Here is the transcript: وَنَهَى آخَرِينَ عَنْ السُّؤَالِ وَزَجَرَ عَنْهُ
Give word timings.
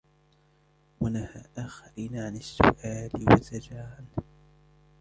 وَنَهَى 1.01 1.45
آخَرِينَ 1.57 2.17
عَنْ 2.17 2.35
السُّؤَالِ 2.35 3.11
وَزَجَرَ 3.33 3.77
عَنْهُ 3.77 4.23